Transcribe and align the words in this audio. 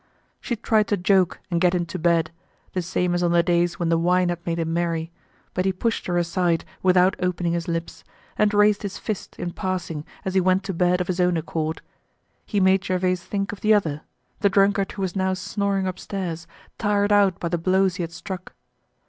She 0.39 0.55
tried 0.55 0.87
to 0.87 0.97
joke 0.97 1.39
and 1.51 1.61
get 1.61 1.75
him 1.75 1.85
to 1.85 1.99
bed, 1.99 2.31
the 2.73 2.81
same 2.81 3.13
as 3.13 3.21
on 3.21 3.33
the 3.33 3.43
days 3.43 3.77
when 3.77 3.89
the 3.89 3.99
wine 3.99 4.29
had 4.29 4.43
made 4.47 4.57
him 4.57 4.73
merry; 4.73 5.11
but 5.53 5.63
he 5.63 5.71
pushed 5.71 6.07
her 6.07 6.17
aside 6.17 6.65
without 6.81 7.15
opening 7.19 7.53
his 7.53 7.67
lips, 7.67 8.03
and 8.35 8.51
raised 8.51 8.81
his 8.81 8.97
fist 8.97 9.35
in 9.37 9.51
passing 9.51 10.03
as 10.25 10.33
he 10.33 10.41
went 10.41 10.63
to 10.63 10.73
bed 10.73 11.01
of 11.01 11.07
his 11.07 11.19
own 11.21 11.37
accord. 11.37 11.83
He 12.47 12.59
made 12.59 12.83
Gervaise 12.85 13.23
think 13.23 13.51
of 13.51 13.61
the 13.61 13.75
other—the 13.75 14.49
drunkard 14.49 14.93
who 14.93 15.03
was 15.03 15.13
snoring 15.39 15.85
upstairs, 15.85 16.47
tired 16.79 17.11
out 17.11 17.39
by 17.39 17.49
the 17.49 17.59
blows 17.59 17.97
he 17.97 18.01
had 18.03 18.11
struck. 18.11 18.55